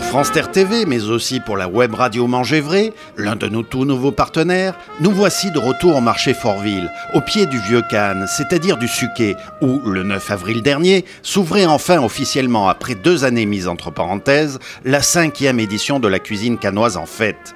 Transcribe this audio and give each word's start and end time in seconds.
Pour 0.00 0.08
France 0.08 0.32
Terre 0.32 0.50
TV, 0.50 0.86
mais 0.86 1.02
aussi 1.04 1.40
pour 1.40 1.58
la 1.58 1.68
web 1.68 1.94
radio 1.94 2.26
Mangévré, 2.26 2.94
l'un 3.18 3.36
de 3.36 3.48
nos 3.48 3.62
tout 3.62 3.84
nouveaux 3.84 4.12
partenaires, 4.12 4.74
nous 5.00 5.10
voici 5.10 5.50
de 5.50 5.58
retour 5.58 5.94
au 5.94 6.00
marché 6.00 6.32
Fortville, 6.32 6.90
au 7.12 7.20
pied 7.20 7.44
du 7.44 7.58
Vieux 7.58 7.82
Cannes, 7.82 8.26
c'est-à-dire 8.26 8.78
du 8.78 8.88
Suquet, 8.88 9.36
où, 9.60 9.78
le 9.84 10.02
9 10.02 10.30
avril 10.30 10.62
dernier, 10.62 11.04
s'ouvrait 11.22 11.66
enfin 11.66 12.02
officiellement, 12.02 12.68
après 12.70 12.94
deux 12.94 13.24
années 13.24 13.44
mises 13.44 13.68
entre 13.68 13.90
parenthèses, 13.90 14.58
la 14.86 15.02
cinquième 15.02 15.60
édition 15.60 16.00
de 16.00 16.08
la 16.08 16.18
cuisine 16.18 16.56
canoise 16.56 16.96
en 16.96 17.06
fête. 17.06 17.54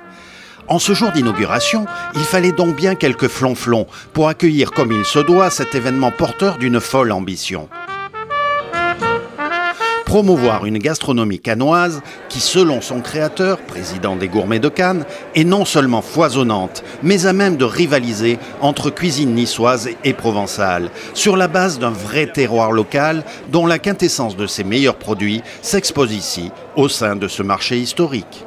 En 0.68 0.78
ce 0.78 0.92
jour 0.92 1.12
d'inauguration, 1.12 1.86
il 2.14 2.24
fallait 2.24 2.52
donc 2.52 2.76
bien 2.76 2.94
quelques 2.94 3.28
flonflons 3.28 3.86
pour 4.12 4.28
accueillir 4.28 4.70
comme 4.70 4.92
il 4.92 5.06
se 5.06 5.18
doit 5.18 5.48
cet 5.48 5.74
événement 5.74 6.10
porteur 6.10 6.58
d'une 6.58 6.80
folle 6.80 7.10
ambition 7.10 7.70
promouvoir 10.14 10.64
une 10.64 10.78
gastronomie 10.78 11.40
canoise 11.40 12.00
qui, 12.28 12.38
selon 12.38 12.80
son 12.80 13.00
créateur, 13.00 13.58
président 13.58 14.14
des 14.14 14.28
Gourmets 14.28 14.60
de 14.60 14.68
Cannes, 14.68 15.04
est 15.34 15.42
non 15.42 15.64
seulement 15.64 16.02
foisonnante, 16.02 16.84
mais 17.02 17.26
à 17.26 17.32
même 17.32 17.56
de 17.56 17.64
rivaliser 17.64 18.38
entre 18.60 18.90
cuisine 18.90 19.34
niçoise 19.34 19.88
et 20.04 20.12
provençale, 20.12 20.90
sur 21.14 21.36
la 21.36 21.48
base 21.48 21.80
d'un 21.80 21.90
vrai 21.90 22.28
terroir 22.28 22.70
local 22.70 23.24
dont 23.50 23.66
la 23.66 23.80
quintessence 23.80 24.36
de 24.36 24.46
ses 24.46 24.62
meilleurs 24.62 25.00
produits 25.00 25.42
s'expose 25.62 26.12
ici, 26.12 26.52
au 26.76 26.88
sein 26.88 27.16
de 27.16 27.26
ce 27.26 27.42
marché 27.42 27.76
historique. 27.76 28.44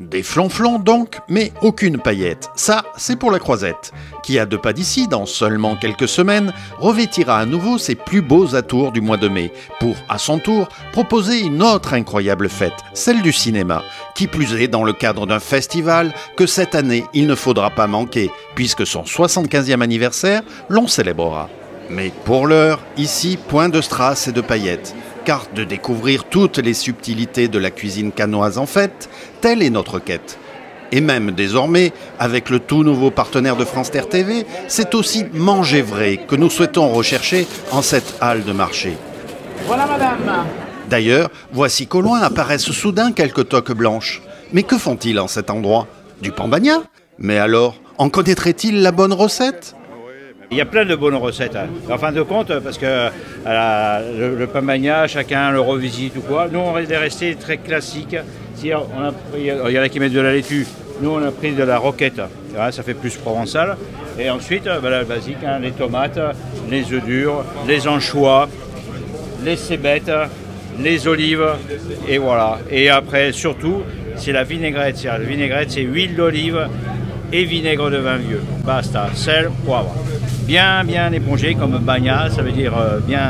Des 0.00 0.22
flonflons 0.22 0.78
donc, 0.78 1.18
mais 1.28 1.52
aucune 1.60 1.98
paillette. 1.98 2.48
Ça, 2.56 2.84
c'est 2.96 3.16
pour 3.16 3.30
la 3.30 3.38
croisette, 3.38 3.92
qui 4.22 4.38
a 4.38 4.46
deux 4.46 4.56
pas 4.56 4.72
d'ici, 4.72 5.06
dans 5.06 5.26
seulement 5.26 5.76
quelques 5.76 6.08
semaines, 6.08 6.54
revêtira 6.78 7.38
à 7.38 7.44
nouveau 7.44 7.76
ses 7.76 7.96
plus 7.96 8.22
beaux 8.22 8.54
atours 8.54 8.92
du 8.92 9.02
mois 9.02 9.18
de 9.18 9.28
mai, 9.28 9.52
pour, 9.78 9.96
à 10.08 10.16
son 10.16 10.38
tour, 10.38 10.68
proposer 10.92 11.40
une 11.40 11.62
autre 11.62 11.92
incroyable 11.92 12.48
fête, 12.48 12.72
celle 12.94 13.20
du 13.20 13.32
cinéma, 13.32 13.84
qui 14.14 14.26
plus 14.26 14.54
est 14.54 14.68
dans 14.68 14.84
le 14.84 14.94
cadre 14.94 15.26
d'un 15.26 15.38
festival 15.38 16.14
que 16.34 16.46
cette 16.46 16.74
année 16.74 17.04
il 17.12 17.26
ne 17.26 17.34
faudra 17.34 17.68
pas 17.68 17.86
manquer, 17.86 18.30
puisque 18.54 18.86
son 18.86 19.02
75e 19.02 19.82
anniversaire 19.82 20.40
l'on 20.70 20.88
célébrera. 20.88 21.50
Mais 21.90 22.10
pour 22.24 22.46
l'heure, 22.46 22.80
ici, 22.96 23.36
point 23.36 23.68
de 23.68 23.82
strass 23.82 24.28
et 24.28 24.32
de 24.32 24.40
paillettes 24.40 24.94
carte 25.24 25.54
de 25.54 25.64
découvrir 25.64 26.24
toutes 26.24 26.58
les 26.58 26.74
subtilités 26.74 27.48
de 27.48 27.58
la 27.58 27.70
cuisine 27.70 28.12
canoise 28.12 28.58
en 28.58 28.66
fait, 28.66 29.08
telle 29.40 29.62
est 29.62 29.70
notre 29.70 29.98
quête. 29.98 30.38
Et 30.92 31.00
même 31.00 31.30
désormais, 31.30 31.92
avec 32.18 32.50
le 32.50 32.58
tout 32.58 32.82
nouveau 32.82 33.10
partenaire 33.10 33.56
de 33.56 33.64
France 33.64 33.90
Terre 33.90 34.08
TV, 34.08 34.44
c'est 34.66 34.94
aussi 34.94 35.24
manger 35.32 35.82
vrai 35.82 36.18
que 36.26 36.34
nous 36.34 36.50
souhaitons 36.50 36.88
rechercher 36.88 37.46
en 37.70 37.82
cette 37.82 38.16
halle 38.20 38.44
de 38.44 38.52
marché. 38.52 38.96
Voilà 39.66 39.86
madame 39.86 40.46
D'ailleurs, 40.88 41.30
voici 41.52 41.86
qu'au 41.86 42.00
loin 42.00 42.20
apparaissent 42.20 42.72
soudain 42.72 43.12
quelques 43.12 43.48
toques 43.48 43.72
blanches. 43.72 44.22
Mais 44.52 44.64
que 44.64 44.76
font-ils 44.76 45.20
en 45.20 45.28
cet 45.28 45.48
endroit? 45.50 45.86
Du 46.20 46.32
pambagna 46.32 46.82
Mais 47.18 47.38
alors, 47.38 47.76
en 47.96 48.08
connaîtrait-il 48.08 48.82
la 48.82 48.90
bonne 48.90 49.12
recette? 49.12 49.76
Il 50.50 50.56
y 50.56 50.60
a 50.60 50.66
plein 50.66 50.84
de 50.84 50.94
bonnes 50.96 51.14
recettes. 51.14 51.56
Hein. 51.56 51.68
En 51.90 51.98
fin 51.98 52.12
de 52.12 52.22
compte, 52.22 52.52
parce 52.60 52.78
que 52.78 53.08
le, 53.46 54.36
le 54.36 54.46
pain 54.46 55.06
chacun 55.06 55.52
le 55.52 55.60
revisite 55.60 56.16
ou 56.16 56.20
quoi. 56.20 56.48
Nous, 56.50 56.58
on 56.58 56.76
est 56.76 56.96
resté 56.96 57.34
très 57.36 57.58
classique. 57.58 58.16
Si 58.56 58.72
on 58.74 59.02
a 59.02 59.12
il 59.36 59.44
y 59.46 59.78
en 59.78 59.82
a 59.82 59.88
qui 59.88 60.00
mettent 60.00 60.12
de 60.12 60.20
la 60.20 60.32
laitue. 60.32 60.66
Nous, 61.00 61.10
on 61.10 61.22
a 61.22 61.30
pris 61.30 61.52
de 61.52 61.62
la 61.62 61.78
roquette. 61.78 62.20
ça 62.70 62.82
fait 62.82 62.94
plus 62.94 63.16
provençal. 63.16 63.76
Et 64.18 64.28
ensuite, 64.28 64.64
ben, 64.64 64.90
la 64.90 65.04
basique, 65.04 65.38
hein, 65.46 65.60
les 65.60 65.70
tomates, 65.70 66.18
les 66.68 66.92
œufs 66.92 67.02
durs, 67.02 67.44
les 67.66 67.88
anchois, 67.88 68.48
les 69.44 69.56
cébettes, 69.56 70.12
les 70.78 71.06
olives. 71.06 71.46
Et 72.08 72.18
voilà. 72.18 72.58
Et 72.70 72.90
après, 72.90 73.32
surtout, 73.32 73.82
c'est 74.16 74.32
la 74.32 74.44
vinaigrette. 74.44 75.02
La 75.04 75.18
vinaigrette, 75.18 75.70
c'est 75.70 75.82
huile 75.82 76.16
d'olive 76.16 76.68
et 77.32 77.44
vinaigre 77.44 77.90
de 77.90 77.98
vin 77.98 78.16
vieux. 78.16 78.42
Basta. 78.64 79.08
Sel, 79.14 79.50
poivre 79.64 79.94
bien 80.50 80.82
bien 80.82 81.12
épongé 81.12 81.54
comme 81.54 81.78
bagna, 81.78 82.28
ça 82.28 82.42
veut 82.42 82.50
dire 82.50 82.76
euh, 82.76 82.98
bien 82.98 83.22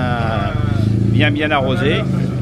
bien 1.13 1.31
bien 1.31 1.51
arrosé. 1.51 1.97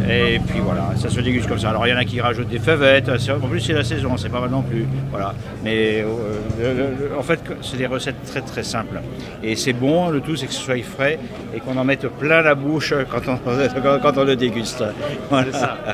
Et 0.08 0.40
puis 0.46 0.60
voilà, 0.60 0.90
ça 0.96 1.10
se 1.10 1.20
déguste 1.20 1.48
comme 1.48 1.58
ça. 1.58 1.68
Alors 1.68 1.86
il 1.86 1.90
y 1.90 1.92
en 1.92 1.98
a 1.98 2.04
qui 2.04 2.20
rajoutent 2.20 2.48
des 2.48 2.58
feuvettes. 2.58 3.10
En 3.10 3.46
plus 3.46 3.60
c'est 3.60 3.74
la 3.74 3.84
saison, 3.84 4.16
c'est 4.16 4.30
pas 4.30 4.40
mal 4.40 4.50
non 4.50 4.62
plus. 4.62 4.86
Voilà. 5.10 5.34
Mais 5.62 6.02
euh, 6.02 7.18
en 7.18 7.22
fait 7.22 7.40
c'est 7.62 7.76
des 7.76 7.86
recettes 7.86 8.22
très 8.26 8.40
très 8.40 8.62
simples. 8.62 9.00
Et 9.42 9.54
c'est 9.54 9.74
bon, 9.74 10.08
le 10.08 10.20
tout 10.20 10.36
c'est 10.36 10.46
que 10.46 10.52
ce 10.52 10.60
soit 10.60 10.82
frais 10.82 11.18
et 11.54 11.60
qu'on 11.60 11.76
en 11.76 11.84
mette 11.84 12.08
plein 12.08 12.40
la 12.42 12.54
bouche 12.54 12.94
quand 13.10 13.30
on, 13.30 13.36
quand 14.02 14.18
on 14.18 14.24
le 14.24 14.36
déguste. 14.36 14.82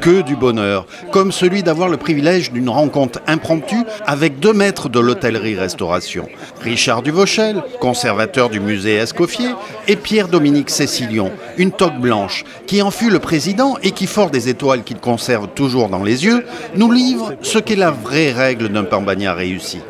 Que 0.01 0.23
du 0.23 0.37
bonheur, 0.37 0.87
comme 1.11 1.33
celui 1.33 1.63
d'avoir 1.63 1.89
le 1.89 1.97
privilège 1.97 2.53
d'une 2.53 2.69
rencontre 2.69 3.21
impromptue 3.27 3.85
avec 4.07 4.39
deux 4.39 4.53
maîtres 4.53 4.89
de 4.89 5.01
l'hôtellerie-restauration. 5.01 6.29
Richard 6.61 7.03
Duvauchel, 7.03 7.63
conservateur 7.81 8.49
du 8.49 8.61
musée 8.61 8.95
Escoffier, 8.95 9.51
et 9.89 9.97
Pierre-Dominique 9.97 10.71
Cécilion, 10.71 11.31
une 11.59 11.73
toque 11.73 11.99
blanche, 11.99 12.45
qui 12.67 12.83
en 12.83 12.91
fut 12.91 13.11
le 13.11 13.19
président 13.19 13.77
et 13.83 13.91
qui 13.91 14.04
fort 14.07 14.31
des 14.31 14.49
étoiles 14.49 14.83
qu'il 14.85 14.99
conserve 14.99 15.49
toujours 15.55 15.89
dans 15.89 16.03
les 16.03 16.25
yeux, 16.25 16.45
nous 16.77 16.91
livre 16.91 17.35
ce 17.43 17.59
qu'est 17.59 17.77
la 17.77 17.91
vraie 17.91 18.33
règle 18.33 18.69
d'un 18.69 18.85
pambagna 18.85 19.35
réussi. 19.35 19.81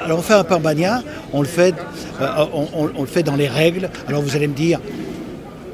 Alors 0.00 0.18
on 0.18 0.22
fait 0.22 0.34
un 0.34 0.44
pambagna, 0.44 1.02
on 1.32 1.42
le 1.42 1.48
fait, 1.48 1.74
euh, 2.20 2.26
on, 2.52 2.86
le 2.86 3.06
fait 3.06 3.22
dans 3.22 3.36
les 3.36 3.48
règles. 3.48 3.88
Alors 4.08 4.22
vous 4.22 4.34
allez 4.34 4.48
me 4.48 4.54
dire, 4.54 4.80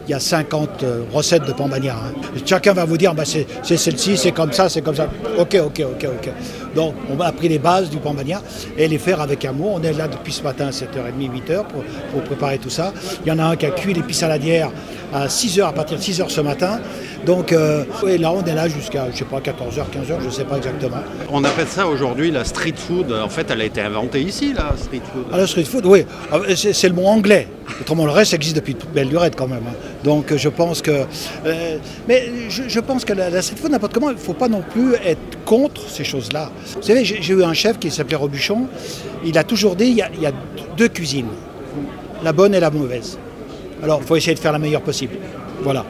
il 0.06 0.10
y 0.10 0.14
a 0.14 0.20
50 0.20 0.82
euh, 0.82 1.02
recettes 1.12 1.46
de 1.46 1.52
pambagna. 1.52 1.94
Hein. 1.94 2.12
Chacun 2.44 2.74
va 2.74 2.84
vous 2.84 2.98
dire, 2.98 3.14
bah, 3.14 3.24
c'est 3.24 3.46
celle-ci, 3.62 4.16
c'est 4.16 4.32
comme 4.32 4.52
ça, 4.52 4.68
c'est 4.68 4.82
comme 4.82 4.96
ça. 4.96 5.08
Ok, 5.38 5.56
ok, 5.64 5.82
ok, 5.92 6.04
ok. 6.04 6.32
Donc 6.78 6.94
on 7.10 7.20
a 7.20 7.32
pris 7.32 7.48
les 7.48 7.58
bases 7.58 7.90
du 7.90 7.96
pambagna 7.96 8.40
et 8.76 8.86
les 8.86 8.98
faire 8.98 9.20
avec 9.20 9.44
amour. 9.44 9.80
On 9.80 9.82
est 9.82 9.92
là 9.92 10.06
depuis 10.06 10.32
ce 10.32 10.44
matin 10.44 10.68
à 10.68 10.70
7h30, 10.70 11.28
8h 11.28 11.66
pour, 11.66 11.82
pour 12.12 12.22
préparer 12.22 12.58
tout 12.58 12.70
ça. 12.70 12.92
Il 13.24 13.28
y 13.28 13.32
en 13.32 13.40
a 13.40 13.46
un 13.46 13.56
qui 13.56 13.66
a 13.66 13.70
cuit 13.70 13.94
les 13.94 14.12
saladières 14.12 14.70
à 15.12 15.26
6h, 15.26 15.64
à 15.64 15.72
partir 15.72 15.98
de 15.98 16.02
6h 16.04 16.28
ce 16.28 16.40
matin. 16.40 16.78
Donc 17.26 17.50
euh, 17.50 17.82
là, 18.20 18.32
on 18.32 18.44
est 18.44 18.54
là 18.54 18.68
jusqu'à, 18.68 19.10
je 19.12 19.18
sais 19.18 19.24
pas, 19.24 19.40
14h, 19.40 19.74
15h, 19.74 20.20
je 20.20 20.26
ne 20.26 20.30
sais 20.30 20.44
pas 20.44 20.58
exactement. 20.58 20.98
On 21.32 21.42
appelle 21.42 21.66
ça 21.66 21.88
aujourd'hui 21.88 22.30
la 22.30 22.44
street 22.44 22.74
food. 22.76 23.10
En 23.12 23.28
fait, 23.28 23.50
elle 23.50 23.60
a 23.60 23.64
été 23.64 23.80
inventée 23.80 24.20
ici, 24.20 24.52
la 24.54 24.72
street 24.76 25.02
food. 25.12 25.24
Ah, 25.32 25.38
la 25.38 25.48
street 25.48 25.64
food, 25.64 25.84
oui. 25.84 26.04
Ah, 26.30 26.38
c'est 26.54 26.88
le 26.88 26.94
mot 26.94 27.06
anglais. 27.06 27.48
Autrement, 27.80 28.06
le 28.06 28.12
reste 28.12 28.34
existe 28.34 28.56
depuis 28.56 28.74
toute 28.74 28.90
belle 28.90 29.08
lurette 29.08 29.36
quand 29.36 29.46
même. 29.46 29.62
Hein. 29.68 29.74
Donc 30.04 30.34
je 30.34 30.48
pense 30.48 30.82
que. 30.82 31.04
Euh, 31.46 31.78
mais 32.06 32.28
je, 32.48 32.80
pense 32.80 33.04
que 33.04 33.12
la, 33.12 33.42
street 33.42 33.56
food, 33.56 33.70
n'importe 33.70 33.94
comment, 33.94 34.10
il 34.10 34.16
ne 34.16 34.20
faut 34.20 34.34
pas 34.34 34.48
non 34.48 34.62
plus 34.62 34.94
être 35.04 35.44
contre 35.44 35.88
ces 35.88 36.04
choses-là. 36.04 36.50
Vous 36.76 36.82
savez, 36.82 37.04
j'ai 37.04 37.32
eu 37.32 37.44
un 37.44 37.54
chef 37.54 37.78
qui 37.78 37.90
s'appelait 37.90 38.16
Robuchon. 38.16 38.66
Il 39.24 39.36
a 39.38 39.44
toujours 39.44 39.76
dit 39.76 39.86
il 39.86 40.20
y 40.20 40.26
a 40.26 40.32
deux 40.76 40.88
cuisines, 40.88 41.28
la 42.22 42.32
bonne 42.32 42.54
et 42.54 42.60
la 42.60 42.70
mauvaise. 42.70 43.18
Alors, 43.82 44.00
il 44.02 44.06
faut 44.06 44.16
essayer 44.16 44.34
de 44.34 44.40
faire 44.40 44.52
la 44.52 44.58
meilleure 44.58 44.82
possible. 44.82 45.14
Voilà. 45.62 45.84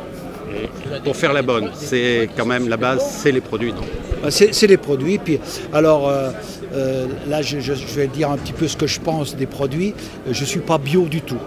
pour 1.04 1.16
faire 1.16 1.32
la 1.32 1.42
bonne, 1.42 1.70
c'est 1.74 2.28
quand 2.36 2.46
même 2.46 2.68
la 2.68 2.76
base, 2.76 3.02
c'est 3.22 3.32
les 3.32 3.40
produits, 3.40 3.72
non? 3.72 3.82
Euh, 4.24 4.30
c'est 4.30 4.66
les 4.66 4.76
produits. 4.76 5.18
Puis, 5.18 5.38
alors 5.72 6.08
euh, 6.08 6.30
euh, 6.74 7.06
là, 7.28 7.42
je, 7.42 7.60
je, 7.60 7.72
vais 7.72 8.06
dire 8.08 8.30
un 8.30 8.36
petit 8.36 8.52
peu 8.52 8.66
ce 8.66 8.76
que 8.76 8.86
je 8.86 9.00
pense 9.00 9.36
des 9.36 9.46
produits. 9.46 9.94
Je 10.30 10.40
ne 10.40 10.46
suis 10.46 10.60
pas 10.60 10.78
bio 10.78 11.02
du 11.02 11.20
tout. 11.20 11.38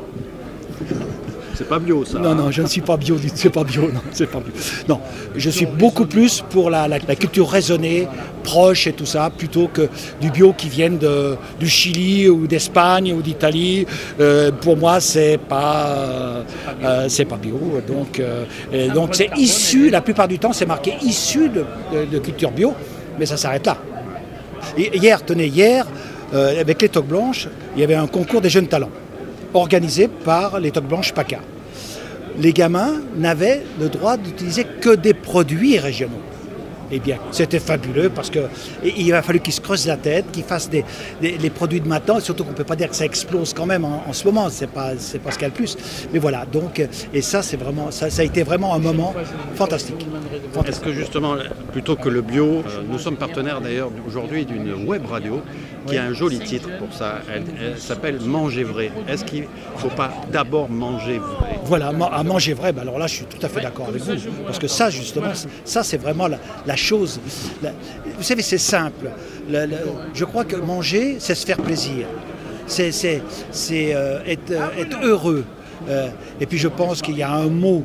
C'est 1.56 1.68
pas 1.68 1.80
bio 1.80 2.06
ça. 2.06 2.20
Non, 2.20 2.36
non, 2.36 2.52
je 2.52 2.62
ne 2.62 2.68
suis 2.68 2.82
pas 2.82 2.98
bio, 2.98 3.18
c'est 3.36 3.50
pas 3.50 3.64
bio, 3.64 3.84
non, 3.84 4.02
c'est 4.12 4.28
pas 4.28 4.40
bio. 4.40 4.54
Non, 4.88 5.00
je 5.36 5.50
suis 5.50 5.66
beaucoup 5.66 6.06
plus 6.06 6.44
pour 6.50 6.70
la, 6.70 6.88
culture 7.16 7.50
raisonnée, 7.50 8.08
proche 8.44 8.88
et 8.88 8.94
tout 8.94 9.06
ça, 9.06 9.30
plutôt 9.36 9.68
que 9.68 9.90
du 10.20 10.32
bio 10.32 10.54
qui 10.54 10.70
vienne 10.70 10.98
de, 10.98 11.36
du 11.60 11.68
Chili 11.68 12.30
ou 12.30 12.48
d'Espagne 12.48 13.14
ou 13.14 13.22
d'Italie. 13.22 13.86
Euh, 14.20 14.52
pour 14.52 14.78
moi, 14.78 15.00
c'est 15.00 15.38
pas, 15.38 16.44
euh, 16.84 17.06
c'est 17.10 17.26
pas 17.26 17.38
bio. 17.38 17.60
Donc, 17.88 18.20
euh, 18.20 18.46
donc 18.94 19.16
c'est 19.16 19.30
issu, 19.38 19.90
la 19.90 20.02
plupart 20.02 20.28
du 20.28 20.40
temps, 20.40 20.54
c'est 20.54 20.66
marqué 20.66 20.94
issu 21.02 21.50
de, 21.50 22.20
culture 22.20 22.52
bio, 22.52 22.74
mais 23.20 23.26
ça 23.26 23.38
s'arrête 23.38 23.66
là. 23.66 23.78
hier, 24.78 25.24
tenez, 25.26 25.48
hier, 25.48 25.86
avec 26.34 26.82
les 26.82 26.90
toques 26.90 27.08
blanches, 27.08 27.48
il 27.76 27.82
y 27.82 27.84
avait 27.84 27.96
un 27.96 28.08
concours 28.08 28.42
des 28.42 28.50
jeunes 28.50 28.68
talents 28.68 28.90
organisé 29.54 30.08
par 30.08 30.60
les 30.60 30.72
Toques 30.72 30.88
Blanches 30.88 31.14
PACA. 31.14 31.40
Les 32.40 32.54
gamins 32.54 33.02
n'avaient 33.18 33.64
le 33.80 33.90
droit 33.90 34.18
d'utiliser 34.18 34.66
que 34.66 34.96
des 34.96 35.14
produits 35.14 35.78
régionaux. 35.80 36.22
Eh 36.94 37.00
bien, 37.00 37.18
c'était 37.32 37.60
fabuleux 37.60 38.10
parce 38.10 38.30
qu'il 38.30 39.14
a 39.14 39.22
fallu 39.22 39.40
qu'ils 39.40 39.54
se 39.54 39.62
creusent 39.62 39.88
la 39.88 39.96
tête, 39.96 40.26
qu'ils 40.32 40.44
fassent 40.44 40.70
les 41.22 41.50
produits 41.50 41.80
de 41.80 41.88
maintenant, 41.88 42.20
surtout 42.20 42.44
qu'on 42.44 42.52
ne 42.52 42.56
peut 42.56 42.66
pas 42.66 42.76
dire 42.76 42.90
que 42.90 42.96
ça 42.96 43.06
explose 43.06 43.54
quand 43.54 43.66
même 43.66 43.86
en, 43.86 44.12
ce 44.12 44.26
moment, 44.26 44.50
c'est 44.50 44.68
pas, 44.68 44.92
pas 45.24 45.32
ce 45.32 45.38
qu'il 45.38 45.42
y 45.42 45.46
a 45.46 45.48
le 45.48 45.54
plus. 45.54 45.78
Mais 46.12 46.20
voilà, 46.20 46.46
donc, 46.46 46.86
et 47.14 47.22
ça, 47.22 47.42
vraiment, 47.58 47.92
ça, 47.92 48.08
a 48.18 48.24
été 48.24 48.44
vraiment 48.44 48.76
un 48.76 48.80
moment 48.80 49.14
fantastique. 49.56 50.06
Est-ce 50.68 50.82
que 50.82 50.92
justement, 50.92 51.36
plutôt 51.72 51.96
que 51.96 52.10
le 52.10 52.22
bio, 52.22 52.46
euh, 52.46 52.82
nous 52.90 53.00
sommes 53.00 53.16
partenaires 53.16 53.62
d'ailleurs 53.62 53.90
aujourd'hui 54.06 54.46
d'une 54.46 54.86
web 54.86 55.06
radio 55.06 55.42
qui 55.88 55.98
a 55.98 56.04
un 56.04 56.14
joli 56.14 56.40
titre 56.40 56.70
pour 56.78 56.94
ça. 56.94 57.20
Elle, 57.34 57.78
s'appelle 57.78 58.20
Manger 58.22 58.64
vrai. 58.64 58.92
Est-ce 59.08 59.26
qu'il 59.26 59.42
ne 59.42 59.78
faut 59.78 59.90
pas 59.90 60.12
d'abord 60.32 60.70
manger 60.70 61.18
vrai? 61.20 61.60
Voilà, 61.64 61.90
à 61.90 62.24
manger 62.24 62.54
vrai, 62.54 62.72
ben 62.72 62.82
alors 62.82 63.00
là 63.00 63.08
je 63.08 63.16
suis 63.16 63.26
tout 63.26 63.44
à 63.46 63.50
fait 63.50 63.62
d'accord 63.62 63.88
avec 63.90 64.02
vous. 64.02 64.32
Parce 64.46 64.60
que 64.60 64.68
ça 64.68 64.90
justement, 64.90 65.32
ça 65.66 65.84
c'est 65.84 65.98
vraiment 65.98 66.28
la, 66.28 66.76
chose. 66.76 67.20
vous 67.62 68.24
savez, 68.24 68.42
c'est 68.42 68.58
simple. 68.58 69.10
je 70.14 70.26
crois 70.26 70.46
que 70.46 70.56
manger, 70.56 71.18
c'est 71.20 71.36
se 71.36 71.46
faire 71.46 71.58
plaisir. 71.58 72.08
C'est 72.68 72.92
euh, 73.72 74.20
être, 74.26 74.52
être, 74.78 74.98
heureux. 75.04 75.44
Euh, 75.90 76.10
et 76.40 76.46
puis 76.46 76.58
je 76.58 76.68
pense 76.68 77.02
qu'il 77.02 77.18
y 77.18 77.24
a 77.24 77.32
un 77.32 77.48
mot 77.48 77.84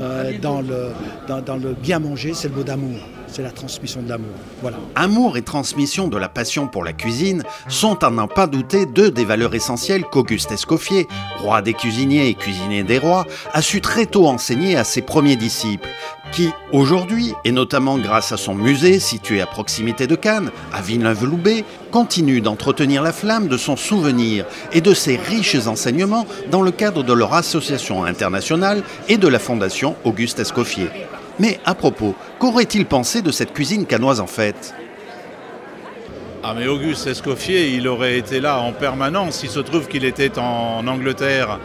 euh, 0.00 0.32
dans, 0.40 0.60
le 0.60 1.72
bien 1.74 1.98
manger, 1.98 2.34
c'est 2.34 2.48
le 2.48 2.54
mot 2.54 2.62
d'amour 2.62 2.98
c'est 3.30 3.42
la 3.42 3.50
transmission 3.50 4.02
de 4.02 4.08
l'amour. 4.08 4.34
Voilà. 4.62 4.78
Amour 4.94 5.36
et 5.36 5.42
transmission 5.42 6.08
de 6.08 6.16
la 6.16 6.28
passion 6.28 6.66
pour 6.66 6.84
la 6.84 6.92
cuisine 6.92 7.42
sont 7.68 8.02
à 8.02 8.10
n'en 8.10 8.28
pas 8.28 8.46
douter 8.46 8.86
deux 8.86 9.10
des 9.10 9.24
valeurs 9.24 9.54
essentielles 9.54 10.04
qu'Auguste 10.04 10.52
Escoffier, 10.52 11.06
roi 11.38 11.62
des 11.62 11.74
cuisiniers 11.74 12.28
et 12.28 12.34
cuisinier 12.34 12.82
des 12.82 12.98
rois, 12.98 13.26
a 13.52 13.62
su 13.62 13.80
très 13.80 14.06
tôt 14.06 14.26
enseigner 14.26 14.76
à 14.76 14.84
ses 14.84 15.02
premiers 15.02 15.36
disciples, 15.36 15.88
qui, 16.32 16.50
aujourd'hui, 16.72 17.34
et 17.44 17.52
notamment 17.52 17.98
grâce 17.98 18.32
à 18.32 18.36
son 18.36 18.54
musée 18.54 19.00
situé 19.00 19.40
à 19.40 19.46
proximité 19.46 20.06
de 20.06 20.14
Cannes, 20.14 20.50
à 20.72 20.80
Villeneuve-Loubet, 20.80 21.64
continue 21.90 22.40
d'entretenir 22.40 23.02
la 23.02 23.12
flamme 23.12 23.48
de 23.48 23.56
son 23.56 23.76
souvenir 23.76 24.44
et 24.72 24.80
de 24.80 24.94
ses 24.94 25.16
riches 25.16 25.66
enseignements 25.66 26.26
dans 26.50 26.62
le 26.62 26.70
cadre 26.70 27.02
de 27.02 27.12
leur 27.12 27.34
association 27.34 28.04
internationale 28.04 28.82
et 29.08 29.16
de 29.16 29.28
la 29.28 29.38
fondation 29.38 29.96
Auguste 30.04 30.38
Escoffier. 30.40 30.88
Mais 31.38 31.60
à 31.64 31.74
propos, 31.74 32.14
qu'aurait-il 32.38 32.86
pensé 32.86 33.22
de 33.22 33.30
cette 33.30 33.52
cuisine 33.52 33.86
canoise 33.86 34.20
en 34.20 34.26
fait? 34.26 34.74
Ah 36.42 36.54
mais 36.56 36.68
Auguste 36.68 37.06
Escoffier, 37.06 37.70
il 37.70 37.88
aurait 37.88 38.16
été 38.16 38.40
là 38.40 38.60
en 38.60 38.72
permanence. 38.72 39.42
Il 39.42 39.50
se 39.50 39.58
trouve 39.60 39.88
qu'il 39.88 40.04
était 40.04 40.38
en 40.38 40.86
Angleterre, 40.86 41.58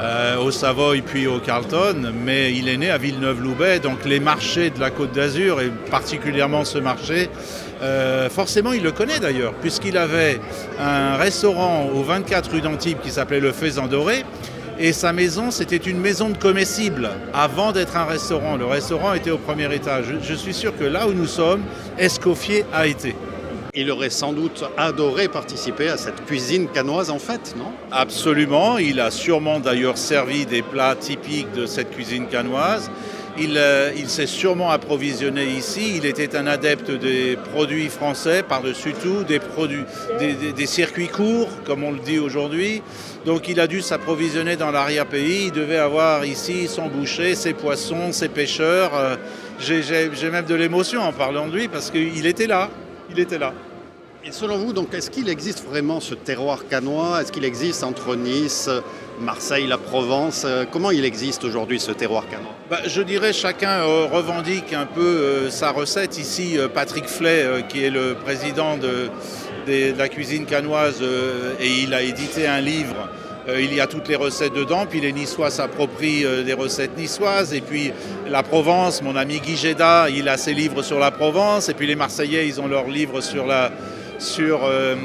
euh, 0.00 0.36
au 0.36 0.50
Savoy 0.50 1.00
puis 1.00 1.26
au 1.26 1.40
Carlton, 1.40 2.12
mais 2.24 2.54
il 2.54 2.68
est 2.68 2.76
né 2.76 2.90
à 2.90 2.98
Villeneuve-Loubet, 2.98 3.80
donc 3.80 4.04
les 4.04 4.20
marchés 4.20 4.70
de 4.70 4.78
la 4.78 4.90
Côte 4.90 5.12
d'Azur, 5.12 5.60
et 5.60 5.70
particulièrement 5.90 6.64
ce 6.64 6.78
marché, 6.78 7.30
euh, 7.82 8.30
forcément 8.30 8.72
il 8.72 8.82
le 8.82 8.92
connaît 8.92 9.18
d'ailleurs, 9.18 9.54
puisqu'il 9.54 9.96
avait 9.96 10.40
un 10.78 11.16
restaurant 11.16 11.88
au 11.92 12.02
24 12.02 12.52
rue 12.52 12.60
d'Antibes 12.60 12.98
qui 13.02 13.10
s'appelait 13.10 13.40
le 13.40 13.50
Faisan 13.50 13.88
Doré, 13.88 14.24
et 14.80 14.92
sa 14.92 15.12
maison, 15.12 15.50
c'était 15.50 15.76
une 15.76 15.98
maison 15.98 16.30
de 16.30 16.38
comestibles 16.38 17.10
avant 17.34 17.72
d'être 17.72 17.96
un 17.96 18.04
restaurant. 18.04 18.56
Le 18.56 18.64
restaurant 18.64 19.12
était 19.12 19.32
au 19.32 19.38
premier 19.38 19.74
étage. 19.74 20.14
Je, 20.22 20.34
suis 20.34 20.54
sûr 20.54 20.76
que 20.76 20.84
là 20.84 21.08
où 21.08 21.12
nous 21.12 21.26
sommes, 21.26 21.62
Escoffier 21.98 22.64
a 22.72 22.86
été. 22.86 23.16
Il 23.74 23.90
aurait 23.90 24.10
sans 24.10 24.32
doute 24.32 24.64
adoré 24.76 25.28
participer 25.28 25.88
à 25.88 25.96
cette 25.96 26.24
cuisine 26.26 26.68
canoise 26.68 27.10
en 27.10 27.18
fait, 27.18 27.54
non? 27.56 27.72
Absolument. 27.90 28.78
Il 28.78 29.00
a 29.00 29.10
sûrement 29.10 29.58
d'ailleurs 29.58 29.98
servi 29.98 30.46
des 30.46 30.62
plats 30.62 30.94
typiques 30.94 31.52
de 31.52 31.66
cette 31.66 31.90
cuisine 31.90 32.28
canoise. 32.28 32.90
Euh, 33.40 33.92
il, 33.96 34.08
s'est 34.08 34.26
sûrement 34.26 34.70
approvisionné 34.70 35.46
ici. 35.46 35.94
Il 35.96 36.06
était 36.06 36.36
un 36.36 36.46
adepte 36.46 36.90
des 36.90 37.36
produits 37.52 37.88
français, 37.88 38.42
par-dessus 38.42 38.94
tout, 39.00 39.24
des, 39.24 40.66
circuits 40.66 41.08
courts, 41.08 41.48
comme 41.64 41.84
on 41.84 41.92
le 41.92 42.00
dit 42.00 42.18
aujourd'hui. 42.18 42.82
Donc 43.24 43.48
il 43.48 43.60
a 43.60 43.66
dû 43.66 43.80
s'approvisionner 43.80 44.56
dans 44.56 44.70
l'arrière-pays. 44.70 45.46
Il 45.46 45.52
devait 45.52 45.78
avoir 45.78 46.24
ici 46.24 46.66
son 46.66 46.88
boucher, 46.88 47.34
ses 47.34 47.52
poissons, 47.52 48.12
ses 48.12 48.28
pêcheurs. 48.28 48.92
Euh, 48.94 49.16
j'ai 49.60 50.30
même 50.30 50.46
de 50.46 50.54
l'émotion 50.54 51.02
en 51.02 51.12
parlant 51.12 51.46
de 51.46 51.56
lui 51.56 51.68
parce 51.68 51.90
qu'il 51.90 52.26
était 52.26 52.46
là. 52.46 52.70
Il 53.10 53.18
était 53.20 53.38
là. 53.38 53.52
Et 54.24 54.32
selon 54.32 54.58
vous, 54.58 54.72
donc, 54.72 54.92
est-ce 54.94 55.10
qu'il 55.10 55.28
existe 55.28 55.64
vraiment 55.64 56.00
ce 56.00 56.14
terroir 56.14 56.66
canois? 56.68 57.22
Est-ce 57.22 57.30
qu'il 57.30 57.44
existe 57.44 57.84
entre 57.84 58.16
Nice, 58.16 58.68
Marseille, 59.20 59.68
la 59.68 59.78
Provence? 59.78 60.42
Euh, 60.44 60.64
Comment 60.70 60.90
il 60.90 61.04
existe 61.04 61.44
aujourd'hui 61.44 61.78
ce 61.78 61.92
terroir 61.92 62.28
canois? 62.28 62.52
Bah, 62.68 62.80
Je 62.84 63.00
dirais 63.00 63.32
chacun 63.32 63.82
euh, 63.82 64.06
revendique 64.10 64.72
un 64.72 64.86
peu 64.86 65.00
euh, 65.00 65.50
sa 65.50 65.70
recette. 65.70 66.18
Ici, 66.18 66.58
Patrick 66.74 67.06
Flay, 67.06 67.64
qui 67.68 67.84
est 67.84 67.90
le 67.90 68.14
président 68.14 68.76
de, 68.76 69.08
la 69.96 70.08
cuisine 70.08 70.46
canoise, 70.46 71.00
et 71.60 71.82
il 71.82 71.94
a 71.94 72.02
édité 72.02 72.46
un 72.46 72.60
livre 72.60 73.08
il 73.58 73.72
y 73.72 73.80
a 73.80 73.86
toutes 73.86 74.08
les 74.08 74.16
recettes 74.16 74.52
dedans, 74.52 74.84
puis 74.84 75.00
les 75.00 75.10
Niçois 75.10 75.50
s'approprient 75.50 76.44
des 76.44 76.52
recettes 76.52 76.98
niçoises, 76.98 77.54
et 77.54 77.62
puis 77.62 77.92
la 78.28 78.42
Provence, 78.42 79.00
mon 79.00 79.16
ami 79.16 79.40
Guy 79.40 79.56
Géda, 79.56 80.10
il 80.10 80.28
a 80.28 80.36
ses 80.36 80.52
livres 80.52 80.82
sur 80.82 80.98
la 80.98 81.10
Provence, 81.10 81.70
et 81.70 81.74
puis 81.74 81.86
les 81.86 81.96
Marseillais, 81.96 82.46
ils 82.46 82.60
ont 82.60 82.66
leurs 82.68 82.88
livres 82.88 83.22
sur 83.22 83.46
la, 83.46 83.72
sur 84.18 84.64
euh, 84.64 84.96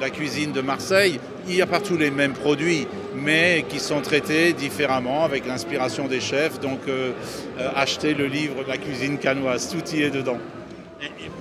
la, 0.00 0.10
cuisine 0.10 0.52
de 0.52 0.60
Marseille, 0.60 1.18
il 1.48 1.56
y 1.56 1.62
a 1.62 1.66
partout 1.66 1.96
les 1.96 2.10
mêmes 2.10 2.32
produits, 2.32 2.86
mais 3.14 3.64
qui 3.68 3.80
sont 3.80 4.00
traités 4.00 4.52
différemment 4.52 5.24
avec 5.24 5.46
l'inspiration 5.46 6.06
des 6.06 6.20
chefs. 6.20 6.60
Donc, 6.60 6.80
euh, 6.88 7.12
euh, 7.58 7.68
acheter 7.74 8.14
le 8.14 8.26
livre 8.26 8.56
la 8.66 8.78
cuisine 8.78 9.18
canoise, 9.18 9.68
tout 9.70 9.96
y 9.96 10.02
est 10.02 10.10
dedans. 10.10 10.38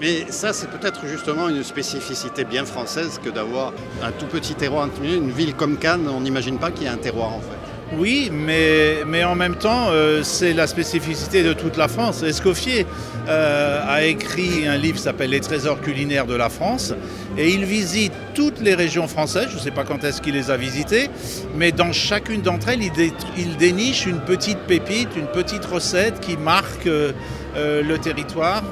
Mais 0.02 0.26
ça, 0.30 0.52
c'est 0.52 0.70
peut-être 0.70 1.08
justement 1.08 1.48
une 1.48 1.64
spécificité 1.64 2.44
bien 2.44 2.66
française 2.66 3.20
que 3.24 3.30
d'avoir 3.30 3.72
un 4.04 4.12
tout 4.12 4.26
petit 4.26 4.56
terroir. 4.56 4.90
Une 5.02 5.32
ville 5.32 5.56
comme 5.56 5.78
Cannes, 5.78 6.10
on 6.10 6.20
n'imagine 6.20 6.58
pas 6.58 6.72
qu'il 6.72 6.84
y 6.84 6.86
ait 6.88 6.90
un 6.90 6.98
terroir 6.98 7.34
en 7.34 7.40
fait. 7.40 7.63
Oui, 7.98 8.32
mais, 8.32 9.24
en 9.24 9.36
même 9.36 9.56
temps, 9.56 9.88
euh, 9.92 10.24
c'est 10.24 10.54
la 10.54 10.68
spécificité 10.68 11.44
de 11.44 11.54
toute 11.54 11.78
la 11.78 11.88
France. 11.88 12.24
Escoffier 12.24 12.88
euh, 13.28 13.82
a 13.88 14.04
écrit 14.04 14.68
un 14.68 14.78
livre 14.78 14.98
qui 14.98 15.04
s'appelle 15.04 15.30
Les 15.30 15.42
trésors 15.42 15.80
culinaires 15.80 16.26
de 16.26 16.36
la 16.36 16.50
France 16.50 16.94
et 17.38 17.50
il 17.50 17.66
visite 17.66 18.14
toutes 18.34 18.62
les 18.62 18.74
régions 18.74 19.08
françaises. 19.08 19.48
Je 19.52 19.56
ne 19.56 19.60
sais 19.60 19.72
pas 19.72 19.84
quand 19.84 20.04
est-ce 20.04 20.22
qu'il 20.22 20.34
les 20.34 20.50
a 20.50 20.58
visitées, 20.58 21.10
mais 21.56 21.72
dans 21.72 21.92
chacune 21.92 22.42
d'entre 22.42 22.70
elles, 22.70 22.82
il, 22.82 23.58
déniche 23.58 24.06
une 24.06 24.20
petite 24.22 24.60
pépite, 24.60 25.10
une 25.16 25.28
petite 25.28 25.66
recette 25.66 26.20
qui 26.20 26.36
marque 26.36 26.88
euh, 26.88 27.12
le 27.56 27.98
territoire. 27.98 28.64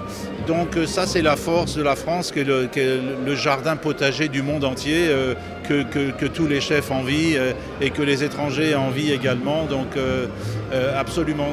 Donc 0.48 0.76
euh, 0.76 0.86
ça, 0.86 1.06
c'est 1.06 1.22
la 1.22 1.36
force 1.36 1.76
de 1.76 1.84
la 1.84 1.96
France, 1.96 2.32
que 2.32 2.40
le, 2.40 2.70
le, 3.26 3.36
jardin 3.36 3.76
potager 3.76 4.28
du 4.28 4.42
monde 4.42 4.64
entier, 4.64 5.08
euh, 5.10 5.36
que, 5.68 6.26
tous 6.28 6.48
les 6.48 6.62
chefs 6.62 6.92
envient 6.92 7.36
euh, 7.36 7.54
et 7.80 7.92
que 7.92 8.02
les 8.02 8.24
étrangers 8.24 8.76
envient 8.76 9.12
également. 9.12 9.66
Donc 9.66 9.98
absolument, 10.98 11.50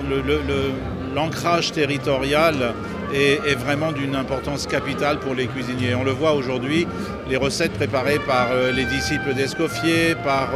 l'ancrage 1.19 1.73
territorial 1.73 2.75
est, 3.12 3.55
vraiment 3.55 3.91
d'une 3.93 4.15
importance 4.15 4.67
capitale 4.67 5.19
pour 5.19 5.35
les 5.35 5.47
cuisiniers. 5.47 5.94
On 5.94 6.05
le 6.05 6.12
voit 6.12 6.35
aujourd'hui, 6.35 6.87
les 7.29 7.37
recettes 7.37 7.73
préparées 7.73 8.20
par 8.20 8.49
les 8.73 8.85
disciples 8.85 9.35
d'Escoffier, 9.35 10.15
par 10.23 10.50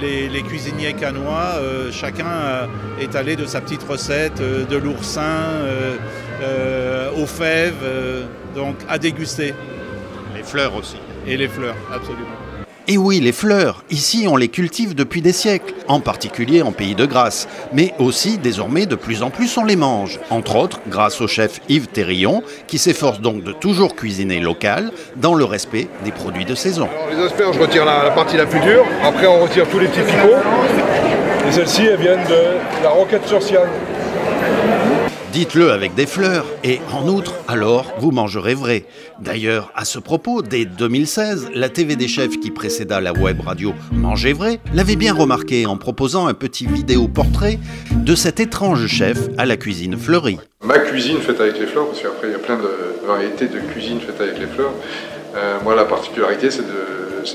les, 0.00 0.42
cuisiniers 0.42 0.92
canois, 0.92 1.58
chacun 1.90 2.68
est 3.00 3.16
allé 3.16 3.34
de 3.34 3.46
sa 3.46 3.60
petite 3.60 3.82
recette 3.82 4.40
de 4.40 4.76
l'oursin 4.76 5.38
euh, 6.42 7.10
aux 7.16 7.26
fèves, 7.26 7.82
euh, 7.82 8.24
donc 8.54 8.76
à 8.88 8.98
déguster. 8.98 9.54
Les 10.34 10.42
fleurs 10.42 10.74
aussi. 10.74 10.96
Et 11.26 11.36
les 11.36 11.48
fleurs, 11.48 11.76
absolument. 11.92 12.49
Et 12.92 12.98
oui, 12.98 13.20
les 13.20 13.30
fleurs, 13.30 13.84
ici 13.88 14.26
on 14.28 14.36
les 14.36 14.48
cultive 14.48 14.96
depuis 14.96 15.22
des 15.22 15.30
siècles, 15.30 15.74
en 15.86 16.00
particulier 16.00 16.60
en 16.60 16.72
pays 16.72 16.96
de 16.96 17.06
Grâce, 17.06 17.46
mais 17.72 17.94
aussi 18.00 18.36
désormais 18.36 18.84
de 18.84 18.96
plus 18.96 19.22
en 19.22 19.30
plus 19.30 19.56
on 19.56 19.64
les 19.64 19.76
mange, 19.76 20.18
entre 20.28 20.56
autres 20.56 20.80
grâce 20.88 21.20
au 21.20 21.28
chef 21.28 21.60
Yves 21.68 21.86
Terrillon, 21.86 22.42
qui 22.66 22.78
s'efforce 22.78 23.20
donc 23.20 23.44
de 23.44 23.52
toujours 23.52 23.94
cuisiner 23.94 24.40
local, 24.40 24.90
dans 25.14 25.34
le 25.34 25.44
respect 25.44 25.86
des 26.04 26.10
produits 26.10 26.44
de 26.44 26.56
saison. 26.56 26.88
les 27.16 27.22
asperges, 27.22 27.54
je 27.54 27.60
retire 27.60 27.84
la, 27.84 28.10
partie 28.10 28.36
la 28.36 28.46
plus 28.46 28.58
dure, 28.58 28.84
après 29.04 29.28
on 29.28 29.40
retire 29.40 29.68
tous 29.68 29.78
les 29.78 29.86
petits 29.86 30.00
picots, 30.00 30.34
et 31.48 31.52
celles-ci 31.52 31.86
elles 31.86 32.00
viennent 32.00 32.26
de 32.28 32.82
la 32.82 32.90
roquette 32.90 33.24
sur 33.28 33.40
Dites-le 35.32 35.70
avec 35.70 35.94
des 35.94 36.06
fleurs, 36.06 36.44
et 36.64 36.80
en 36.92 37.06
outre, 37.06 37.34
alors 37.46 37.94
vous 37.98 38.10
mangerez 38.10 38.54
vrai. 38.54 38.84
D'ailleurs, 39.20 39.70
à 39.76 39.84
ce 39.84 40.00
propos, 40.00 40.42
dès 40.42 40.64
2016, 40.64 41.50
la 41.54 41.68
TV 41.68 41.94
des 41.94 42.08
chefs 42.08 42.40
qui 42.40 42.50
précéda 42.50 43.00
la 43.00 43.12
web 43.12 43.40
radio 43.40 43.72
Manger 43.92 44.32
vrai 44.32 44.58
l'avait 44.74 44.96
bien 44.96 45.14
remarqué 45.14 45.66
en 45.66 45.76
proposant 45.76 46.26
un 46.26 46.34
petit 46.34 46.66
vidéo 46.66 47.06
portrait 47.06 47.60
de 47.92 48.16
cet 48.16 48.40
étrange 48.40 48.88
chef 48.88 49.28
à 49.38 49.46
la 49.46 49.56
cuisine 49.56 49.96
fleurie. 49.96 50.40
Ma 50.64 50.80
cuisine 50.80 51.20
faite 51.20 51.40
avec 51.40 51.60
les 51.60 51.66
fleurs, 51.66 51.86
parce 51.86 52.02
qu'après 52.02 52.26
il 52.26 52.32
y 52.32 52.34
a 52.34 52.40
plein 52.40 52.56
de 52.56 53.06
variétés 53.06 53.46
de 53.46 53.60
cuisine 53.60 54.00
faites 54.00 54.20
avec 54.20 54.36
les 54.36 54.48
fleurs. 54.48 54.72
Euh, 55.36 55.58
moi, 55.62 55.76
la 55.76 55.84
particularité, 55.84 56.50
c'est 56.50 56.64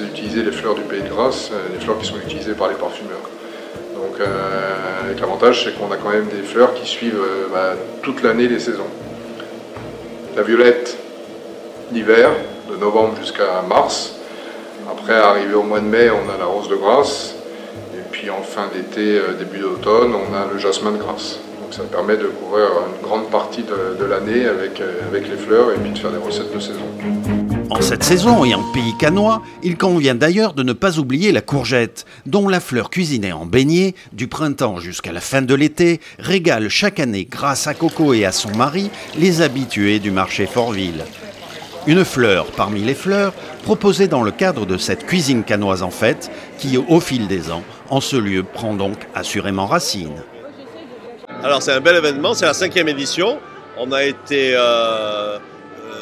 d'utiliser 0.04 0.44
les 0.44 0.52
fleurs 0.52 0.75
du 0.75 0.82
pays 0.82 1.02
de 1.02 1.08
Grasse, 1.08 1.50
euh, 1.54 1.74
les 1.74 1.80
fleurs 1.80 1.98
qui 1.98 2.08
sont 2.08 2.18
utilisées 2.18 2.56
par 2.56 2.68
les 2.68 2.75
parfumeurs. 2.75 3.22
Donc, 3.96 4.20
euh, 4.20 5.14
l'avantage, 5.20 5.64
c'est 5.64 5.78
qu'on 5.78 5.92
a 5.92 5.98
quand 5.98 6.10
même 6.10 6.28
des 6.28 6.44
fleurs 6.44 6.74
qui 6.74 6.86
suivent 6.86 7.20
euh, 7.20 7.48
bah, 7.52 7.75
toute 8.04 8.22
l'année 8.24 8.48
les 8.48 8.60
saisons. 8.60 8.88
La 10.36 10.44
violette, 10.44 10.98
l'hiver, 11.94 12.32
de 12.70 12.75
novembre 12.75 13.16
jusqu'à 13.20 13.62
mars. 13.68 14.16
Après, 14.92 15.16
arrivé 15.16 15.54
au 15.54 15.64
mois 15.64 15.80
de 15.80 15.86
mai, 15.86 16.10
on 16.10 16.30
a 16.30 16.38
la 16.38 16.46
rose 16.46 16.68
de 16.68 16.75
Grasse. 16.75 17.36
Et 17.94 18.02
puis 18.12 18.30
en 18.30 18.42
fin 18.42 18.68
d'été, 18.74 19.18
euh, 19.18 19.34
début 19.40 19.60
d'automne, 19.60 20.14
on 20.14 20.34
a 20.36 20.52
le 20.52 20.60
jasmin 20.60 20.92
de 20.92 20.98
Grasse. 20.98 21.40
Donc 21.62 21.74
ça 21.74 21.84
permet 21.84 22.18
de 22.18 22.28
couvrir 22.28 22.68
une 22.96 23.08
grande 23.08 23.30
partie 23.30 23.64
de, 23.64 24.06
l'année 24.06 24.46
avec, 24.46 24.82
avec 25.10 25.28
les 25.30 25.38
fleurs 25.38 25.72
et 25.72 25.75
puis 25.75 25.92
de 25.92 25.98
faire 25.98 26.12
des 26.12 26.18
recettes 26.18 26.54
de 26.54 26.60
saison. 26.60 27.45
En 27.70 27.82
cette 27.82 28.04
saison 28.04 28.46
et 28.46 28.54
en 28.54 28.64
pays 28.72 28.96
canois, 29.00 29.42
il 29.64 29.78
convient 29.78 30.16
d'ailleurs 30.16 30.54
de 30.54 30.64
ne 30.64 30.74
pas 30.74 31.00
oublier 31.00 31.32
la 31.32 31.42
courgette, 31.42 32.06
dont 32.26 32.48
la 32.48 32.60
fleur 32.60 32.90
cuisinée 32.90 33.34
en 33.34 33.46
beignet, 33.46 33.96
du 34.14 34.28
printemps 34.28 34.80
jusqu'à 34.80 35.12
la 35.12 35.22
fin 35.22 35.42
de 35.42 35.56
l'été, 35.56 36.00
régale 36.20 36.70
chaque 36.70 37.00
année, 37.00 37.28
grâce 37.30 37.68
à 37.68 37.74
Coco 37.74 38.14
et 38.14 38.26
à 38.26 38.32
son 38.32 38.52
mari, 38.56 38.92
les 39.18 39.42
habitués 39.42 40.00
du 40.00 40.12
marché 40.12 40.46
Fortville. 40.46 41.04
Une 41.88 42.06
fleur 42.06 42.48
parmi 42.48 42.82
les 42.82 42.96
fleurs, 42.96 43.34
proposée 43.64 44.08
dans 44.08 44.24
le 44.24 44.32
cadre 44.32 44.66
de 44.66 44.78
cette 44.78 45.06
cuisine 45.06 45.44
canoise 45.44 45.84
en 45.84 45.92
fête, 45.92 46.32
qui 46.58 46.78
au 46.78 47.00
fil 47.00 47.28
des 47.28 47.52
ans, 47.52 47.64
en 47.90 48.02
ce 48.02 48.16
lieu, 48.16 48.44
prend 48.44 48.74
donc 48.74 48.98
assurément 49.16 49.66
racine. 49.66 50.24
Alors 51.44 51.62
c'est 51.62 51.74
un 51.74 51.82
bel 51.82 51.96
événement, 51.96 52.34
c'est 52.34 52.46
la 52.46 52.54
cinquième 52.54 52.88
édition. 52.88 53.40
On 53.78 53.92
a 53.92 54.04
été 54.04 54.54
euh, 54.56 55.38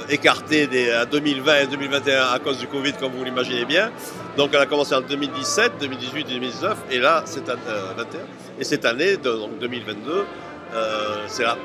écarté 0.10 0.68
des, 0.68 0.92
à 0.92 1.06
2020 1.06 1.60
et 1.62 1.68
2021 1.68 2.28
à 2.34 2.40
cause 2.40 2.58
du 2.60 2.68
Covid, 2.68 2.94
comme 2.94 3.12
vous 3.14 3.24
l'imaginez 3.24 3.66
bien. 3.66 3.92
Donc 4.38 4.52
elle 4.54 4.62
a 4.62 4.66
commencé 4.66 4.96
en 4.96 5.02
2017, 5.02 5.74
2018, 5.80 6.28
2019, 6.28 6.78
et 6.92 7.00
là, 7.00 7.24
c'est 7.26 7.48
euh, 7.50 7.94
21. 7.98 8.20
Et 8.60 8.64
cette 8.64 8.86
année, 8.86 9.18
donc 9.18 9.60
2022, 9.60 10.26
euh, 10.74 11.24
c'est 11.28 11.44
la 11.44 11.58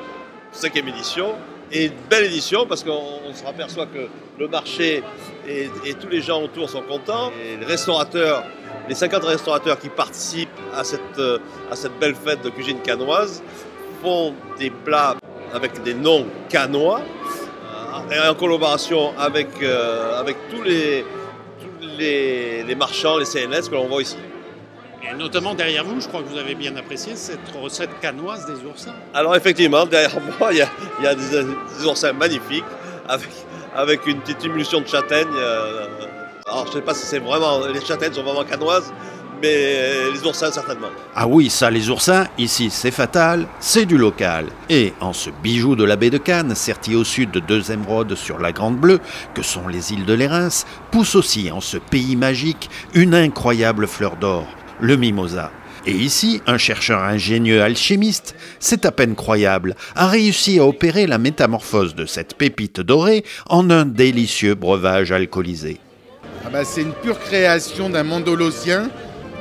cinquième 0.51 0.87
édition. 0.87 1.35
Et 1.71 1.85
une 1.85 1.93
belle 2.09 2.25
édition 2.25 2.65
parce 2.65 2.83
qu'on 2.83 3.33
se 3.33 3.45
aperçoit 3.45 3.85
que 3.85 4.07
le 4.39 4.47
marché 4.47 5.03
et, 5.47 5.69
et, 5.85 5.93
tous 5.93 6.07
les 6.07 6.21
gens 6.21 6.41
autour 6.41 6.67
sont 6.69 6.81
contents. 6.81 7.31
Et 7.43 7.57
les 7.57 7.65
restaurateurs, 7.65 8.43
les 8.87 8.95
50 8.95 9.23
restaurateurs 9.23 9.77
qui 9.77 9.89
participent 9.89 10.49
à 10.75 10.83
cette, 10.83 11.19
euh, 11.19 11.37
à 11.71 11.75
cette 11.75 11.97
belle 11.99 12.15
fête 12.15 12.41
de 12.43 12.49
cuisine 12.49 12.79
canoise 12.81 13.43
font 14.01 14.33
des 14.57 14.71
plats 14.71 15.15
avec 15.53 15.83
des 15.83 15.93
noms 15.93 16.25
canois 16.49 17.01
et 18.11 18.27
en 18.27 18.35
collaboration 18.35 19.13
avec, 19.17 19.47
euh, 19.61 20.19
avec 20.19 20.37
tous, 20.49 20.61
les, 20.63 21.05
tous 21.59 21.87
les, 21.97 22.63
les, 22.63 22.75
marchands, 22.75 23.17
les 23.17 23.25
CNS 23.25 23.69
que 23.69 23.75
l'on 23.75 23.87
voit 23.87 24.01
ici. 24.01 24.17
Et 25.03 25.15
notamment 25.15 25.53
derrière 25.53 25.83
vous, 25.85 25.99
je 26.01 26.07
crois 26.07 26.21
que 26.21 26.27
vous 26.27 26.37
avez 26.37 26.55
bien 26.55 26.75
apprécié 26.75 27.15
cette 27.15 27.49
recette 27.61 27.99
canoise 28.01 28.45
des 28.45 28.65
oursins. 28.67 28.93
Alors 29.13 29.35
effectivement, 29.35 29.85
derrière 29.85 30.15
moi, 30.39 30.51
il 30.51 30.57
y 30.57 30.61
a, 30.61 30.69
il 30.99 31.05
y 31.05 31.07
a 31.07 31.15
des, 31.15 31.43
des, 31.43 31.85
oursins 31.85 32.13
magnifiques 32.13 32.65
avec, 33.07 33.29
avec 33.75 34.05
une 34.07 34.19
petite 34.19 34.43
émulsion 34.43 34.81
de 34.81 34.87
châtaigne. 34.87 35.27
Euh, 35.35 35.85
alors 36.45 36.65
je 36.65 36.71
ne 36.71 36.75
sais 36.75 36.81
pas 36.81 36.93
si 36.93 37.05
c'est 37.05 37.19
vraiment, 37.19 37.65
les 37.67 37.81
châtaignes 37.81 38.13
sont 38.13 38.23
vraiment 38.23 38.43
canoises, 38.43 38.91
mais 39.41 40.11
les 40.13 40.25
oursins 40.25 40.51
certainement. 40.51 40.89
Ah 41.15 41.27
oui, 41.27 41.49
ça 41.49 41.69
les 41.69 41.89
oursins, 41.89 42.27
ici 42.37 42.69
c'est 42.69 42.91
fatal, 42.91 43.47
c'est 43.59 43.85
du 43.85 43.97
local. 43.97 44.47
Et 44.69 44.93
en 44.99 45.13
ce 45.13 45.29
bijou 45.43 45.75
de 45.75 45.83
la 45.83 45.95
baie 45.95 46.09
de 46.09 46.17
Cannes, 46.17 46.55
serti 46.55 46.95
au 46.95 47.03
sud 47.03 47.31
de 47.31 47.39
deux 47.39 47.71
émeraudes 47.71 48.15
sur 48.15 48.39
la 48.39 48.51
Grande 48.51 48.77
Bleue, 48.77 48.99
que 49.33 49.41
sont 49.41 49.67
les 49.67 49.93
îles 49.93 50.05
de 50.05 50.13
l'Érins, 50.13 50.65
pousse 50.91 51.15
aussi 51.15 51.51
en 51.51 51.61
ce 51.61 51.77
pays 51.77 52.15
magique 52.15 52.69
une 52.93 53.15
incroyable 53.15 53.87
fleur 53.87 54.15
d'or, 54.15 54.47
le 54.79 54.95
mimosa. 54.95 55.51
Et 55.85 55.93
ici, 55.93 56.41
un 56.45 56.57
chercheur 56.57 57.01
ingénieux 57.01 57.61
alchimiste, 57.61 58.35
c'est 58.59 58.85
à 58.85 58.91
peine 58.91 59.15
croyable, 59.15 59.75
a 59.95 60.07
réussi 60.07 60.59
à 60.59 60.65
opérer 60.65 61.07
la 61.07 61.17
métamorphose 61.17 61.95
de 61.95 62.05
cette 62.05 62.35
pépite 62.35 62.81
dorée 62.81 63.23
en 63.47 63.69
un 63.69 63.85
délicieux 63.85 64.55
breuvage 64.55 65.11
alcoolisé. 65.11 65.79
Ah 66.45 66.49
bah 66.49 66.65
c'est 66.65 66.81
une 66.81 66.93
pure 66.93 67.19
création 67.19 67.89
d'un 67.89 68.03
mandolosien 68.03 68.89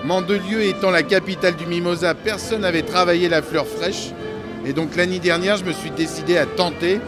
Mandelieu 0.05 0.63
étant 0.63 0.91
la 0.91 1.03
capitale 1.03 1.57
du 1.57 1.67
mimosa, 1.67 2.15
personne 2.15 2.61
n'avait 2.61 2.83
travaillé 2.83 3.29
la 3.29 3.43
fleur 3.43 3.67
fraîche. 3.67 4.11
Et 4.65 4.73
donc 4.73 4.97
l'année 4.97 5.19
dernière, 5.19 5.57
je 5.57 5.65
me 5.65 5.73
suis 5.73 5.91
décidé 5.91 6.37
à 6.37 6.47
tenter. 6.47 7.01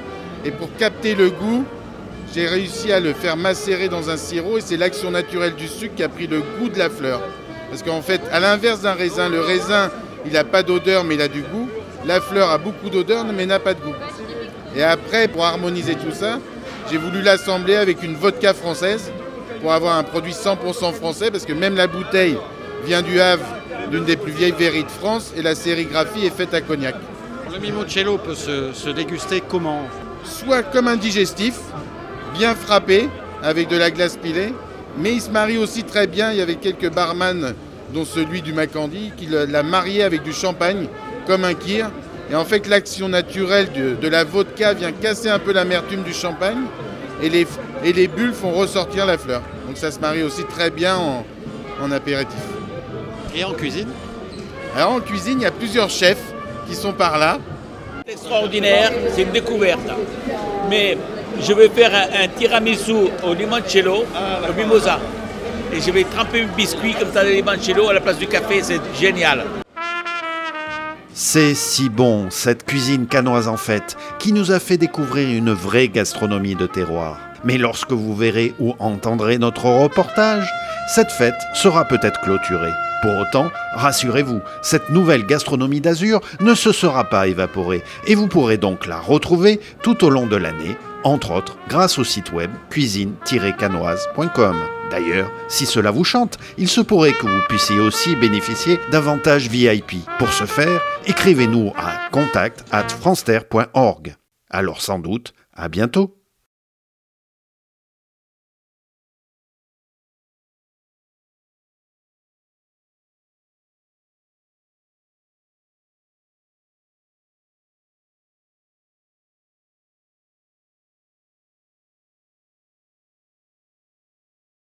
Et 0.44 0.50
pour 0.50 0.74
capter 0.76 1.14
le 1.14 1.30
goût, 1.30 1.64
j'ai 2.34 2.46
réussi 2.46 2.92
à 2.92 3.00
le 3.00 3.12
faire 3.12 3.36
macérer 3.36 3.88
dans 3.88 4.10
un 4.10 4.16
sirop. 4.16 4.58
Et 4.58 4.60
c'est 4.60 4.76
l'action 4.76 5.10
naturelle 5.10 5.54
du 5.54 5.68
sucre 5.68 5.94
qui 5.94 6.02
a 6.02 6.08
pris 6.08 6.26
le 6.26 6.40
goût 6.58 6.68
de 6.68 6.78
la 6.78 6.90
fleur. 6.90 7.22
Parce 7.70 7.82
qu'en 7.82 8.02
fait, 8.02 8.20
à 8.32 8.40
l'inverse 8.40 8.80
d'un 8.80 8.94
raisin, 8.94 9.28
le 9.28 9.40
raisin, 9.40 9.90
il 10.26 10.32
n'a 10.32 10.44
pas 10.44 10.62
d'odeur, 10.62 11.04
mais 11.04 11.14
il 11.14 11.22
a 11.22 11.28
du 11.28 11.42
goût. 11.42 11.68
La 12.04 12.20
fleur 12.20 12.50
a 12.50 12.58
beaucoup 12.58 12.90
d'odeur, 12.90 13.24
mais 13.24 13.46
n'a 13.46 13.60
pas 13.60 13.74
de 13.74 13.80
goût. 13.80 13.94
Et 14.74 14.82
après, 14.82 15.28
pour 15.28 15.44
harmoniser 15.44 15.94
tout 15.94 16.12
ça, 16.12 16.40
j'ai 16.90 16.96
voulu 16.96 17.22
l'assembler 17.22 17.76
avec 17.76 18.02
une 18.02 18.14
vodka 18.14 18.52
française 18.54 19.12
pour 19.60 19.72
avoir 19.72 19.96
un 19.96 20.02
produit 20.02 20.32
100% 20.32 20.92
français. 20.92 21.30
Parce 21.30 21.44
que 21.44 21.52
même 21.52 21.76
la 21.76 21.86
bouteille, 21.86 22.36
vient 22.84 23.02
du 23.02 23.20
Havre, 23.20 23.44
d'une 23.90 24.04
des 24.04 24.16
plus 24.16 24.32
vieilles 24.32 24.54
verries 24.56 24.84
de 24.84 24.90
France, 24.90 25.32
et 25.36 25.42
la 25.42 25.54
sérigraphie 25.54 26.26
est 26.26 26.36
faite 26.36 26.54
à 26.54 26.60
Cognac. 26.60 26.94
Le 27.52 27.58
mimocello 27.58 28.18
peut 28.18 28.34
se, 28.34 28.72
se, 28.72 28.90
déguster 28.90 29.42
comment 29.46 29.82
Soit 30.22 30.62
comme 30.62 30.86
un 30.86 30.96
digestif, 30.96 31.54
bien 32.34 32.54
frappé, 32.54 33.08
avec 33.42 33.68
de 33.68 33.76
la 33.76 33.90
glace 33.90 34.16
pilée, 34.16 34.52
mais 34.98 35.14
il 35.14 35.20
se 35.20 35.30
marie 35.30 35.58
aussi 35.58 35.84
très 35.84 36.06
bien. 36.06 36.32
Il 36.32 36.38
y 36.38 36.42
avait 36.42 36.56
quelques 36.56 36.90
barman, 36.92 37.54
dont 37.92 38.04
celui 38.04 38.42
du 38.42 38.52
Macandi, 38.52 39.12
qui 39.16 39.26
l'a 39.26 39.62
marié 39.62 40.02
avec 40.02 40.22
du 40.22 40.32
champagne, 40.32 40.86
comme 41.26 41.44
un 41.44 41.54
kir. 41.54 41.90
Et 42.30 42.36
en 42.36 42.44
fait, 42.44 42.68
l'action 42.68 43.08
naturelle 43.08 43.72
de, 43.72 43.96
de, 44.00 44.08
la 44.08 44.22
vodka 44.24 44.74
vient 44.74 44.92
casser 44.92 45.28
un 45.28 45.38
peu 45.40 45.52
l'amertume 45.52 46.02
du 46.02 46.12
champagne, 46.12 46.66
et 47.22 47.28
les, 47.28 47.46
et 47.84 47.92
les 47.92 48.06
bulles 48.06 48.34
font 48.34 48.52
ressortir 48.52 49.06
la 49.06 49.18
fleur. 49.18 49.42
Donc 49.66 49.76
ça 49.76 49.90
se 49.90 49.98
marie 49.98 50.22
aussi 50.22 50.44
très 50.44 50.70
bien 50.70 50.96
en, 50.96 51.24
en 51.82 51.90
apéritif. 51.90 52.59
Et 53.34 53.44
en 53.44 53.52
cuisine 53.52 53.88
Alors 54.76 54.92
en 54.92 55.00
cuisine, 55.00 55.40
il 55.40 55.42
y 55.42 55.46
a 55.46 55.50
plusieurs 55.50 55.90
chefs 55.90 56.22
qui 56.68 56.74
sont 56.74 56.92
par 56.92 57.18
là. 57.18 57.38
Extraordinaire, 58.06 58.92
c'est 59.14 59.22
une 59.22 59.30
découverte. 59.30 59.80
Mais 60.68 60.98
je 61.40 61.52
vais 61.52 61.68
faire 61.68 61.92
un, 61.94 62.24
un 62.24 62.28
tiramisu 62.28 62.92
au 63.24 63.34
limoncello, 63.34 64.04
ah, 64.14 64.40
au 64.48 64.52
mimosa. 64.52 64.98
Et 65.72 65.80
je 65.80 65.90
vais 65.92 66.04
tremper 66.04 66.42
un 66.42 66.56
biscuit 66.56 66.94
comme 66.94 67.12
ça, 67.12 67.22
le 67.22 67.30
limoncello 67.30 67.88
à 67.88 67.94
la 67.94 68.00
place 68.00 68.18
du 68.18 68.26
café, 68.26 68.60
c'est 68.62 68.80
génial. 68.98 69.44
C'est 71.12 71.54
si 71.54 71.88
bon, 71.88 72.30
cette 72.30 72.64
cuisine 72.64 73.06
canoise 73.06 73.46
en 73.46 73.56
fête, 73.56 73.96
qui 74.18 74.32
nous 74.32 74.52
a 74.52 74.58
fait 74.58 74.78
découvrir 74.78 75.28
une 75.28 75.52
vraie 75.52 75.88
gastronomie 75.88 76.54
de 76.56 76.66
terroir. 76.66 77.18
Mais 77.44 77.58
lorsque 77.58 77.92
vous 77.92 78.14
verrez 78.14 78.54
ou 78.58 78.74
entendrez 78.78 79.38
notre 79.38 79.66
reportage, 79.66 80.50
cette 80.94 81.12
fête 81.12 81.34
sera 81.54 81.84
peut-être 81.84 82.20
clôturée. 82.22 82.72
Pour 83.02 83.16
autant, 83.16 83.50
rassurez-vous, 83.74 84.40
cette 84.62 84.90
nouvelle 84.90 85.24
gastronomie 85.24 85.80
d'Azur 85.80 86.20
ne 86.40 86.54
se 86.54 86.72
sera 86.72 87.04
pas 87.04 87.26
évaporée 87.26 87.82
et 88.06 88.14
vous 88.14 88.28
pourrez 88.28 88.58
donc 88.58 88.86
la 88.86 88.98
retrouver 88.98 89.60
tout 89.82 90.04
au 90.04 90.10
long 90.10 90.26
de 90.26 90.36
l'année, 90.36 90.76
entre 91.02 91.30
autres 91.32 91.56
grâce 91.68 91.98
au 91.98 92.04
site 92.04 92.32
web 92.32 92.50
cuisine-canoise.com. 92.68 94.56
D'ailleurs, 94.90 95.30
si 95.48 95.66
cela 95.66 95.90
vous 95.90 96.04
chante, 96.04 96.38
il 96.58 96.68
se 96.68 96.80
pourrait 96.80 97.12
que 97.12 97.26
vous 97.26 97.42
puissiez 97.48 97.78
aussi 97.78 98.16
bénéficier 98.16 98.78
d'avantages 98.90 99.48
VIP. 99.48 100.04
Pour 100.18 100.32
ce 100.32 100.44
faire, 100.44 100.80
écrivez-nous 101.06 101.72
à 101.78 102.10
contact 102.10 102.64
at. 102.72 102.86
Alors 104.50 104.82
sans 104.82 104.98
doute, 104.98 105.32
à 105.54 105.68
bientôt 105.68 106.19